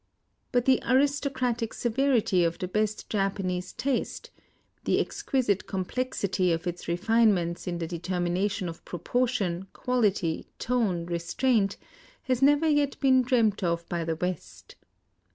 But 0.51 0.65
the 0.65 0.81
aris 0.83 1.19
tocratic 1.19 1.75
severity 1.75 2.43
of 2.43 2.57
the 2.57 2.67
best 2.67 3.07
Japanese 3.07 3.71
taste— 3.71 4.31
the 4.85 4.99
exquisite 4.99 5.67
complexity 5.67 6.51
of 6.51 6.65
its 6.65 6.87
refinements 6.87 7.67
in 7.67 7.77
the 7.77 7.85
determination 7.85 8.67
of 8.67 8.83
proportion, 8.83 9.67
quality, 9.73 10.47
tone, 10.57 11.05
restraint— 11.05 11.77
has 12.23 12.41
never 12.41 12.67
yet 12.67 12.99
been 12.99 13.21
dreamed 13.21 13.63
of 13.63 13.87
by 13.89 14.03
the 14.03 14.15
West. 14.15 14.73